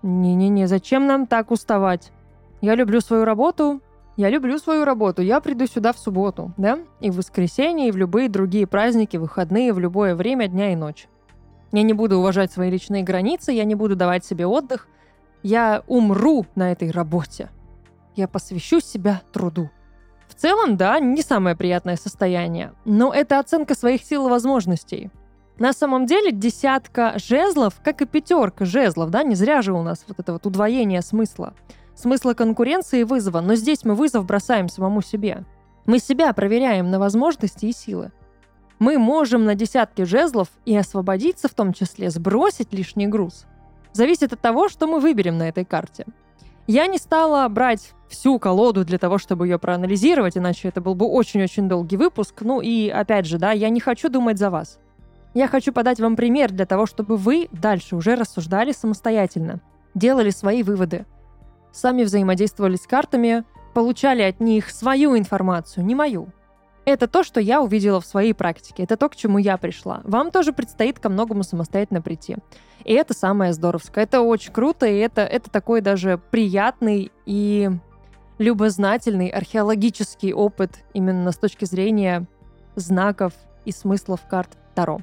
Не-не-не, 0.02 0.66
зачем 0.66 1.06
нам 1.06 1.26
так 1.26 1.50
уставать? 1.50 2.12
Я 2.60 2.74
люблю 2.74 3.00
свою 3.00 3.24
работу. 3.24 3.80
Я 4.18 4.28
люблю 4.28 4.58
свою 4.58 4.84
работу. 4.84 5.22
Я 5.22 5.40
приду 5.40 5.66
сюда 5.66 5.94
в 5.94 5.98
субботу, 5.98 6.52
да? 6.58 6.80
И 7.00 7.08
в 7.08 7.16
воскресенье, 7.16 7.88
и 7.88 7.90
в 7.90 7.96
любые 7.96 8.28
другие 8.28 8.66
праздники, 8.66 9.16
выходные, 9.16 9.72
в 9.72 9.78
любое 9.78 10.14
время 10.14 10.46
дня 10.46 10.74
и 10.74 10.76
ночи. 10.76 11.08
Я 11.72 11.84
не 11.84 11.94
буду 11.94 12.18
уважать 12.18 12.52
свои 12.52 12.68
личные 12.68 13.02
границы, 13.02 13.52
я 13.52 13.64
не 13.64 13.74
буду 13.74 13.96
давать 13.96 14.26
себе 14.26 14.44
отдых. 14.46 14.88
Я 15.42 15.84
умру 15.86 16.44
на 16.54 16.70
этой 16.70 16.90
работе. 16.90 17.48
Я 18.14 18.28
посвящу 18.28 18.80
себя 18.80 19.22
труду. 19.32 19.70
В 20.28 20.34
целом, 20.34 20.76
да, 20.76 21.00
не 21.00 21.22
самое 21.22 21.56
приятное 21.56 21.96
состояние, 21.96 22.74
но 22.84 23.10
это 23.10 23.38
оценка 23.38 23.74
своих 23.74 24.02
сил 24.04 24.26
и 24.26 24.30
возможностей. 24.30 25.10
На 25.60 25.74
самом 25.74 26.06
деле 26.06 26.32
десятка 26.32 27.12
жезлов, 27.16 27.74
как 27.84 28.00
и 28.00 28.06
пятерка 28.06 28.64
жезлов, 28.64 29.10
да, 29.10 29.22
не 29.22 29.34
зря 29.34 29.60
же 29.60 29.74
у 29.74 29.82
нас 29.82 30.02
вот 30.08 30.18
это 30.18 30.32
вот 30.32 30.46
удвоение 30.46 31.02
смысла. 31.02 31.52
Смысла 31.94 32.32
конкуренции 32.32 33.00
и 33.00 33.04
вызова, 33.04 33.42
но 33.42 33.54
здесь 33.54 33.84
мы 33.84 33.94
вызов 33.94 34.24
бросаем 34.24 34.70
самому 34.70 35.02
себе. 35.02 35.44
Мы 35.84 35.98
себя 35.98 36.32
проверяем 36.32 36.90
на 36.90 36.98
возможности 36.98 37.66
и 37.66 37.72
силы. 37.72 38.10
Мы 38.78 38.96
можем 38.96 39.44
на 39.44 39.54
десятке 39.54 40.06
жезлов 40.06 40.48
и 40.64 40.74
освободиться, 40.74 41.46
в 41.46 41.52
том 41.52 41.74
числе 41.74 42.08
сбросить 42.08 42.72
лишний 42.72 43.06
груз. 43.06 43.44
Зависит 43.92 44.32
от 44.32 44.40
того, 44.40 44.70
что 44.70 44.86
мы 44.86 44.98
выберем 44.98 45.36
на 45.36 45.46
этой 45.46 45.66
карте. 45.66 46.06
Я 46.68 46.86
не 46.86 46.96
стала 46.96 47.46
брать 47.48 47.92
всю 48.08 48.38
колоду 48.38 48.86
для 48.86 48.96
того, 48.96 49.18
чтобы 49.18 49.46
ее 49.46 49.58
проанализировать, 49.58 50.38
иначе 50.38 50.68
это 50.68 50.80
был 50.80 50.94
бы 50.94 51.04
очень-очень 51.04 51.68
долгий 51.68 51.98
выпуск. 51.98 52.36
Ну 52.40 52.62
и 52.62 52.88
опять 52.88 53.26
же, 53.26 53.36
да, 53.36 53.52
я 53.52 53.68
не 53.68 53.80
хочу 53.80 54.08
думать 54.08 54.38
за 54.38 54.48
вас. 54.48 54.78
Я 55.32 55.46
хочу 55.46 55.72
подать 55.72 56.00
вам 56.00 56.16
пример 56.16 56.50
для 56.50 56.66
того, 56.66 56.86
чтобы 56.86 57.16
вы 57.16 57.48
дальше 57.52 57.94
уже 57.94 58.16
рассуждали 58.16 58.72
самостоятельно, 58.72 59.60
делали 59.94 60.30
свои 60.30 60.64
выводы, 60.64 61.06
сами 61.72 62.02
взаимодействовали 62.02 62.74
с 62.74 62.86
картами, 62.86 63.44
получали 63.72 64.22
от 64.22 64.40
них 64.40 64.70
свою 64.70 65.16
информацию, 65.16 65.84
не 65.84 65.94
мою. 65.94 66.28
Это 66.84 67.06
то, 67.06 67.22
что 67.22 67.40
я 67.40 67.62
увидела 67.62 68.00
в 68.00 68.06
своей 68.06 68.32
практике, 68.32 68.82
это 68.82 68.96
то, 68.96 69.08
к 69.08 69.14
чему 69.14 69.38
я 69.38 69.56
пришла. 69.56 70.00
Вам 70.02 70.32
тоже 70.32 70.52
предстоит 70.52 70.98
ко 70.98 71.08
многому 71.08 71.44
самостоятельно 71.44 72.02
прийти. 72.02 72.36
И 72.84 72.92
это 72.92 73.14
самое 73.14 73.52
здоровское. 73.52 74.04
Это 74.04 74.22
очень 74.22 74.52
круто, 74.52 74.86
и 74.86 74.96
это, 74.96 75.20
это 75.20 75.48
такой 75.50 75.80
даже 75.80 76.20
приятный 76.30 77.12
и 77.26 77.70
любознательный 78.38 79.28
археологический 79.28 80.32
опыт 80.32 80.82
именно 80.92 81.30
с 81.30 81.36
точки 81.36 81.66
зрения 81.66 82.26
знаков 82.74 83.34
и 83.64 83.70
смыслов 83.70 84.22
карт 84.28 84.56
Таро. 84.74 85.02